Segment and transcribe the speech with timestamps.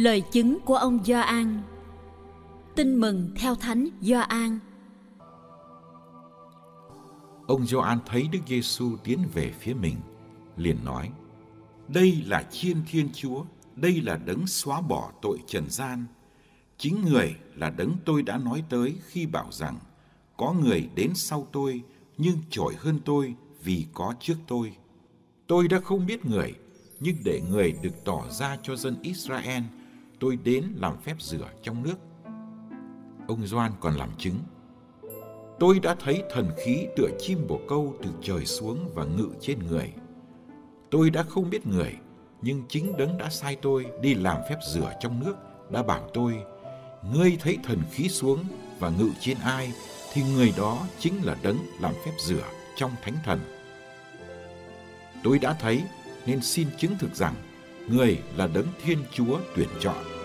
[0.00, 1.62] Lời chứng của ông Gioan.
[2.76, 4.58] Tin mừng theo Thánh Gioan.
[7.46, 9.96] Ông Gioan thấy Đức Giêsu tiến về phía mình,
[10.56, 11.10] liền nói:
[11.88, 13.44] Đây là Chiên Thiên Chúa,
[13.76, 16.04] đây là đấng xóa bỏ tội trần gian.
[16.78, 19.78] Chính người là đấng tôi đã nói tới khi bảo rằng
[20.36, 21.82] có người đến sau tôi
[22.18, 24.76] nhưng trội hơn tôi vì có trước tôi.
[25.46, 26.54] Tôi đã không biết người,
[27.00, 29.62] nhưng để người được tỏ ra cho dân Israel–
[30.20, 31.96] tôi đến làm phép rửa trong nước.
[33.28, 34.38] Ông Doan còn làm chứng.
[35.58, 39.58] Tôi đã thấy thần khí tựa chim bồ câu từ trời xuống và ngự trên
[39.58, 39.92] người.
[40.90, 41.96] Tôi đã không biết người,
[42.42, 45.36] nhưng chính đấng đã sai tôi đi làm phép rửa trong nước
[45.70, 46.44] đã bảo tôi,
[47.14, 48.44] ngươi thấy thần khí xuống
[48.78, 49.72] và ngự trên ai,
[50.12, 52.44] thì người đó chính là đấng làm phép rửa
[52.76, 53.40] trong thánh thần.
[55.22, 55.82] Tôi đã thấy
[56.26, 57.34] nên xin chứng thực rằng
[57.92, 60.19] người là đấng Thiên Chúa tuyển chọn.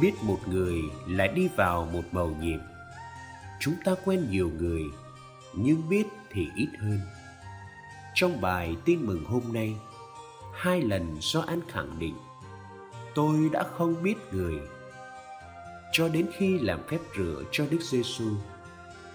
[0.00, 2.60] Biết một người lại đi vào một màu nhiệm.
[3.60, 4.82] Chúng ta quen nhiều người,
[5.54, 7.00] nhưng biết thì ít hơn.
[8.14, 9.76] Trong bài tin mừng hôm nay,
[10.54, 12.14] hai lần do an khẳng định,
[13.14, 14.54] tôi đã không biết người.
[15.92, 18.30] Cho đến khi làm phép rửa cho đức giêsu,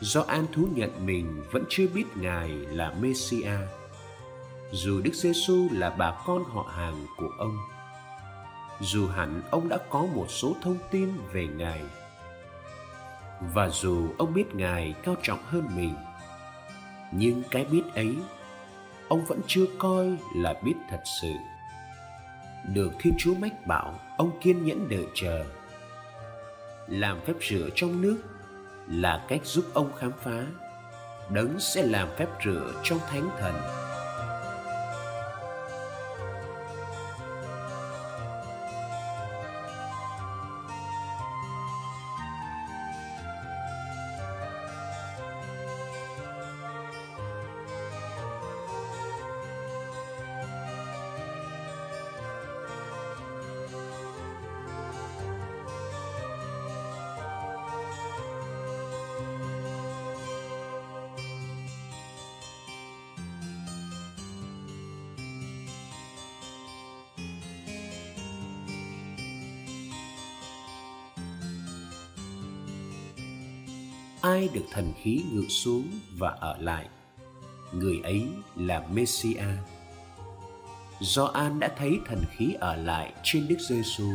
[0.00, 3.68] do an thú nhận mình vẫn chưa biết ngài là messiah
[4.72, 7.58] dù đức giêsu là bà con họ hàng của ông
[8.80, 11.82] dù hẳn ông đã có một số thông tin về ngài,
[13.54, 15.94] và dù ông biết ngài cao trọng hơn mình,
[17.12, 18.16] nhưng cái biết ấy,
[19.08, 21.32] ông vẫn chưa coi là biết thật sự.
[22.68, 25.44] Được thiên chúa mách bảo, ông kiên nhẫn đợi chờ.
[26.86, 28.18] Làm phép rửa trong nước
[28.86, 30.44] là cách giúp ông khám phá,
[31.30, 33.54] đấng sẽ làm phép rửa trong thánh thần.
[74.20, 75.88] Ai được thần khí ngự xuống
[76.18, 76.88] và ở lại?
[77.72, 79.44] Người ấy là messia.
[81.00, 84.08] Do an đã thấy thần khí ở lại trên đức giêsu,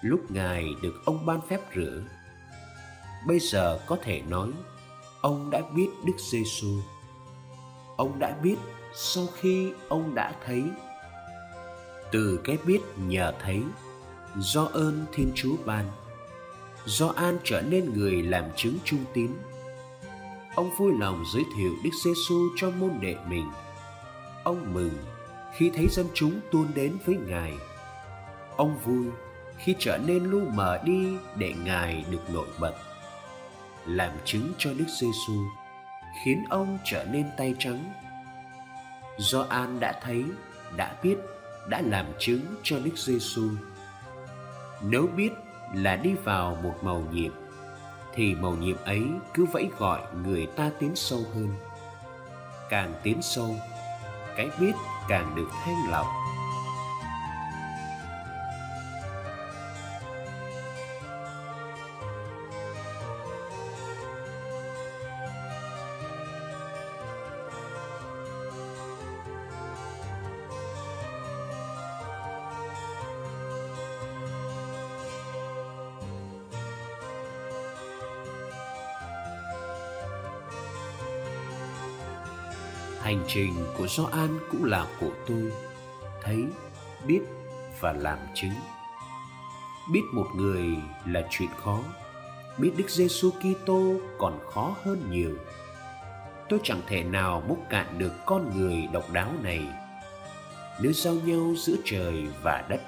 [0.00, 2.02] lúc ngài được ông ban phép rửa,
[3.26, 4.50] bây giờ có thể nói,
[5.20, 6.80] ông đã biết đức giêsu.
[7.96, 8.56] Ông đã biết
[8.94, 10.62] sau khi ông đã thấy.
[12.12, 13.62] Từ cái biết nhờ thấy,
[14.36, 15.90] do ơn thiên chúa ban.
[16.86, 19.30] Gioan trở nên người làm chứng trung tín.
[20.54, 23.50] Ông vui lòng giới thiệu Đức Giêsu cho môn đệ mình.
[24.44, 24.90] Ông mừng
[25.56, 27.52] khi thấy dân chúng tuôn đến với Ngài.
[28.56, 29.06] Ông vui
[29.58, 32.74] khi trở nên lu mờ đi để Ngài được nổi bật.
[33.86, 35.42] Làm chứng cho Đức Giêsu
[36.24, 37.92] khiến ông trở nên tay trắng.
[39.18, 40.24] Gioan đã thấy,
[40.76, 41.16] đã biết,
[41.68, 43.48] đã làm chứng cho Đức Giêsu.
[44.82, 45.30] Nếu biết
[45.74, 47.32] là đi vào một màu nhiệm,
[48.14, 49.02] thì màu nhiệm ấy
[49.34, 51.48] cứ vẫy gọi người ta tiến sâu hơn.
[52.70, 53.56] Càng tiến sâu,
[54.36, 54.72] cái biết
[55.08, 56.06] càng được thanh lọc
[83.06, 85.52] hành trình của Gioan cũng là của tôi
[86.22, 86.44] thấy,
[87.06, 87.20] biết
[87.80, 88.52] và làm chứng.
[89.92, 90.64] Biết một người
[91.06, 91.78] là chuyện khó,
[92.58, 95.38] biết Đức Giêsu Kitô còn khó hơn nhiều.
[96.48, 99.68] Tôi chẳng thể nào múc cạn được con người độc đáo này.
[100.80, 102.80] Nếu giao nhau giữa trời và đất,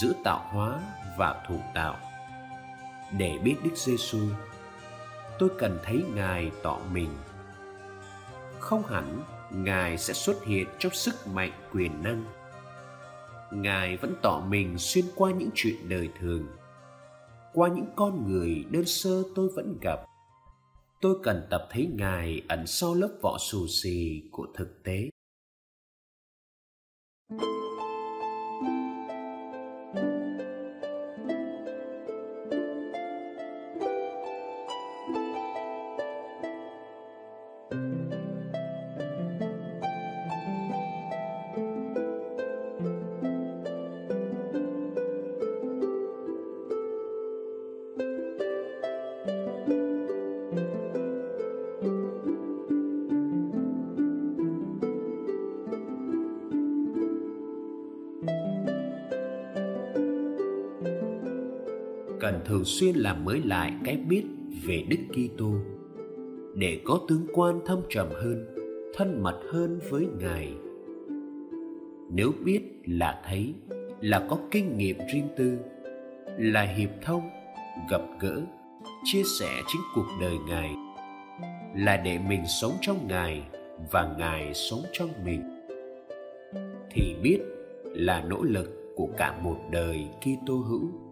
[0.00, 0.80] giữa tạo hóa
[1.18, 1.96] và thủ tạo.
[3.18, 4.20] Để biết Đức Giêsu
[5.38, 7.10] tôi cần thấy ngài tỏ mình
[8.64, 12.24] không hẳn, ngài sẽ xuất hiện trong sức mạnh quyền năng.
[13.52, 16.46] Ngài vẫn tỏ mình xuyên qua những chuyện đời thường.
[17.52, 20.00] Qua những con người đơn sơ tôi vẫn gặp.
[21.00, 25.10] Tôi cần tập thấy ngài ẩn sau lớp vỏ xù xì của thực tế.
[62.44, 64.24] Thường xuyên làm mới lại cái biết
[64.66, 65.52] về Đức Kitô
[66.54, 68.46] để có tướng quan thâm trầm hơn,
[68.94, 70.52] thân mật hơn với Ngài.
[72.10, 73.54] Nếu biết là thấy,
[74.00, 75.58] là có kinh nghiệm riêng tư,
[76.38, 77.30] là hiệp thông,
[77.90, 78.42] gặp gỡ,
[79.04, 80.74] chia sẻ chính cuộc đời Ngài,
[81.76, 83.42] là để mình sống trong Ngài
[83.90, 85.42] và Ngài sống trong mình.
[86.90, 87.38] Thì biết
[87.84, 91.03] là nỗ lực của cả một đời Kitô hữu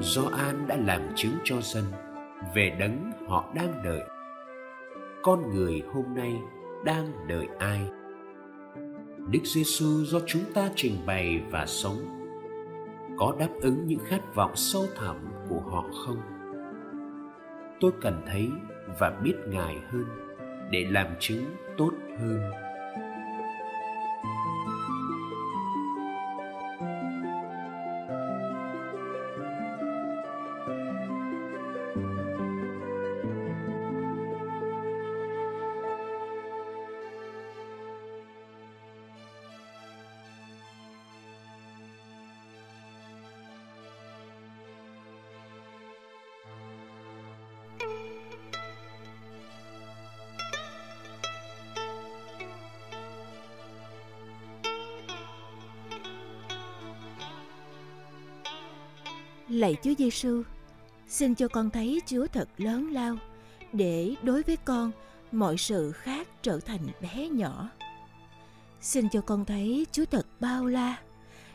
[0.00, 1.84] Gioan đã làm chứng cho dân
[2.54, 4.02] về đấng họ đang đợi.
[5.22, 6.36] Con người hôm nay
[6.84, 7.80] đang đợi ai?
[9.30, 11.96] Đức Giêsu do chúng ta trình bày và sống,
[13.18, 15.16] có đáp ứng những khát vọng sâu thẳm
[15.48, 16.20] của họ không?
[17.80, 18.48] Tôi cần thấy
[18.98, 20.04] và biết Ngài hơn
[20.70, 21.44] để làm chứng
[21.76, 22.40] tốt hơn.
[59.48, 60.42] Lạy Chúa Giêsu,
[61.06, 63.16] xin cho con thấy Chúa thật lớn lao
[63.72, 64.90] để đối với con
[65.32, 67.70] mọi sự khác trở thành bé nhỏ.
[68.80, 70.96] Xin cho con thấy Chúa thật bao la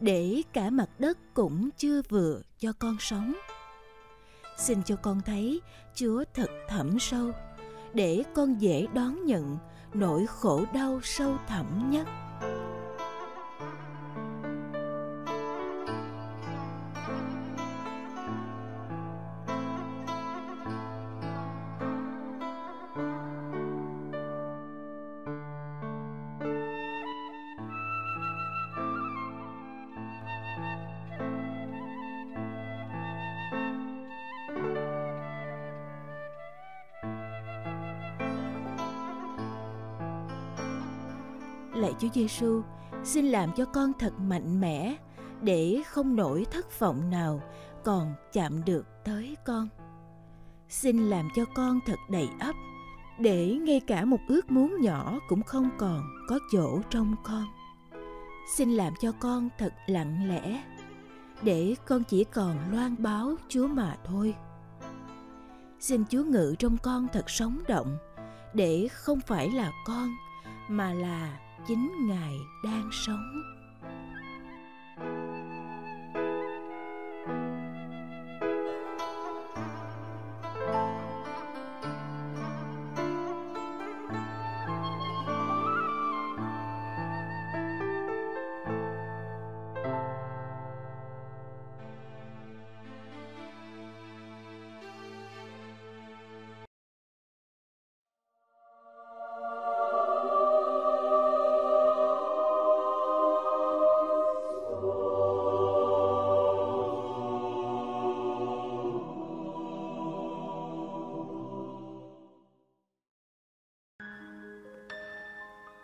[0.00, 3.32] để cả mặt đất cũng chưa vừa cho con sống.
[4.58, 5.60] Xin cho con thấy
[5.94, 7.30] Chúa thật thẳm sâu
[7.94, 9.58] để con dễ đón nhận
[9.94, 12.06] nỗi khổ đau sâu thẳm nhất.
[41.98, 42.62] Chúa Giêsu,
[43.04, 44.96] xin làm cho con thật mạnh mẽ
[45.42, 47.42] để không nổi thất vọng nào
[47.84, 49.68] còn chạm được tới con.
[50.68, 52.54] Xin làm cho con thật đầy ấp
[53.18, 57.44] để ngay cả một ước muốn nhỏ cũng không còn có chỗ trong con.
[58.56, 60.62] Xin làm cho con thật lặng lẽ
[61.42, 64.34] để con chỉ còn loan báo Chúa mà thôi.
[65.80, 67.98] Xin Chúa ngự trong con thật sống động
[68.54, 70.08] để không phải là con
[70.68, 73.55] mà là chính Ngài đang sống.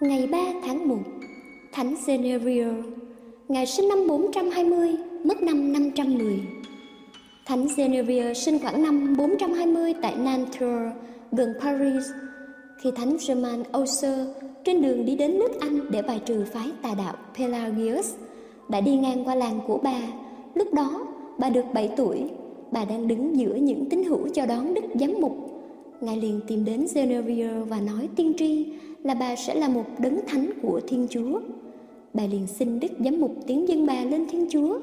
[0.00, 0.96] Ngày 3 tháng 1
[1.72, 2.74] Thánh Genevier
[3.48, 6.40] Ngài sinh năm 420, mất năm 510
[7.46, 10.94] Thánh Genevier sinh khoảng năm 420 tại Nantes,
[11.32, 12.04] gần Paris.
[12.82, 14.28] Khi Thánh Germain Auxer
[14.64, 18.14] trên đường đi đến nước Anh để bài trừ phái tà đạo Pelagius
[18.68, 20.00] đã đi ngang qua làng của bà.
[20.54, 21.06] Lúc đó
[21.38, 22.24] bà được 7 tuổi.
[22.70, 25.36] Bà đang đứng giữa những tín hữu cho đón Đức Giám Mục.
[26.00, 28.66] Ngài liền tìm đến Genevier và nói tiên tri
[29.02, 31.40] là bà sẽ là một đấng thánh của Thiên Chúa.
[32.14, 34.78] Bà liền xin Đức Giám mục tiến dân bà lên Thiên Chúa.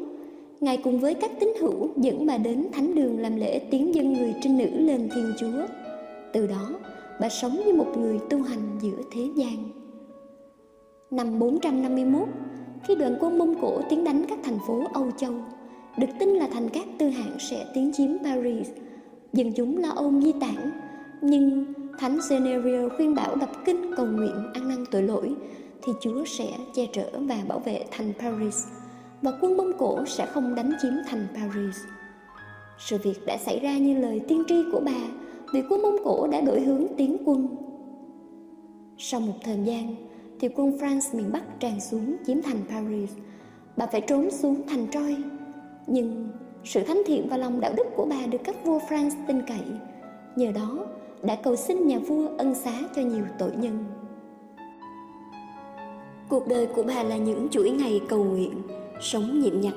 [0.59, 4.13] Ngài cùng với các tín hữu dẫn bà đến thánh đường làm lễ tiến dân
[4.13, 5.65] người trinh nữ lên Thiên Chúa.
[6.33, 6.69] Từ đó,
[7.21, 9.69] bà sống như một người tu hành giữa thế gian.
[11.11, 12.27] Năm 451,
[12.87, 15.33] khi đoàn quân Mông Cổ tiến đánh các thành phố Âu Châu,
[15.97, 18.67] được tin là thành các tư hạng sẽ tiến chiếm Paris,
[19.33, 20.71] dân chúng lo ôm di tản,
[21.21, 21.65] nhưng
[21.99, 25.35] Thánh Genevieve khuyên bảo đọc kinh cầu nguyện ăn năn tội lỗi,
[25.83, 28.65] thì Chúa sẽ che chở và bảo vệ thành Paris,
[29.21, 31.75] và quân Mông Cổ sẽ không đánh chiếm thành Paris.
[32.79, 35.01] Sự việc đã xảy ra như lời tiên tri của bà,
[35.53, 37.47] vì quân Mông Cổ đã đổi hướng tiến quân.
[38.97, 39.95] Sau một thời gian,
[40.39, 43.11] thì quân France miền Bắc tràn xuống chiếm thành Paris.
[43.77, 45.15] Bà phải trốn xuống thành Troy.
[45.87, 46.29] Nhưng
[46.63, 49.63] sự thánh thiện và lòng đạo đức của bà được các vua France tin cậy.
[50.35, 50.85] Nhờ đó
[51.23, 53.85] đã cầu xin nhà vua ân xá cho nhiều tội nhân.
[56.29, 58.61] Cuộc đời của bà là những chuỗi ngày cầu nguyện,
[59.01, 59.73] sống nhịn nhặt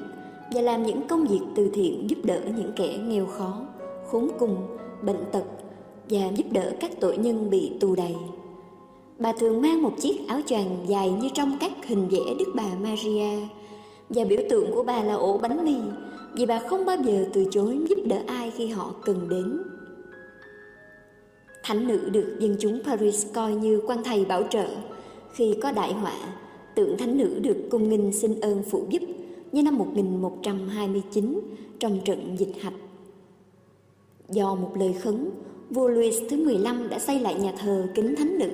[0.52, 3.66] và làm những công việc từ thiện giúp đỡ những kẻ nghèo khó,
[4.06, 4.56] khốn cùng,
[5.02, 5.44] bệnh tật
[6.10, 8.14] và giúp đỡ các tội nhân bị tù đầy.
[9.18, 12.66] Bà thường mang một chiếc áo choàng dài như trong các hình vẽ Đức bà
[12.82, 13.46] Maria
[14.08, 15.76] và biểu tượng của bà là ổ bánh mì
[16.32, 19.62] vì bà không bao giờ từ chối giúp đỡ ai khi họ cần đến.
[21.70, 24.66] Thánh nữ được dân chúng Paris coi như quan thầy bảo trợ.
[25.32, 26.14] Khi có đại họa,
[26.74, 29.02] tượng thánh nữ được cung nghinh xin ơn phụ giúp
[29.52, 31.40] như năm 1129
[31.78, 32.72] trong trận dịch hạch.
[34.28, 35.30] Do một lời khấn,
[35.70, 38.50] vua Louis thứ 15 đã xây lại nhà thờ kính thánh nữ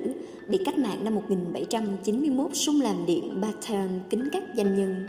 [0.47, 5.07] bị cách mạng năm 1791 xung làm điện Batan kính các danh nhân.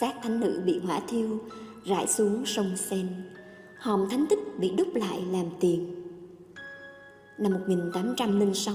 [0.00, 1.38] Xác thánh nữ bị hỏa thiêu,
[1.84, 3.06] rải xuống sông Sen.
[3.78, 6.00] Hòm thánh tích bị đúc lại làm tiền.
[7.40, 8.74] Năm 1806,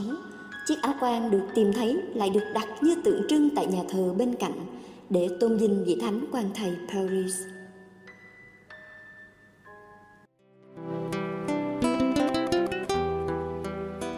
[0.67, 4.13] chiếc áo quan được tìm thấy lại được đặt như tượng trưng tại nhà thờ
[4.17, 4.65] bên cạnh
[5.09, 7.35] để tôn vinh vị thánh quan thầy Paris.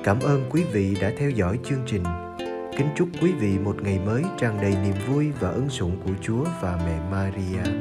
[0.04, 2.04] Cảm ơn quý vị đã theo dõi chương trình.
[2.77, 6.13] Kính chúc quý vị một ngày mới tràn đầy niềm vui và ân sủng của
[6.22, 7.72] Chúa và mẹ Maria.